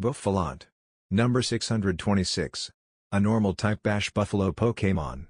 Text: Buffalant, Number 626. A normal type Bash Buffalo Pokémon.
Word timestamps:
Buffalant, 0.00 0.64
Number 1.10 1.42
626. 1.42 2.70
A 3.12 3.20
normal 3.20 3.52
type 3.52 3.82
Bash 3.82 4.10
Buffalo 4.10 4.50
Pokémon. 4.50 5.26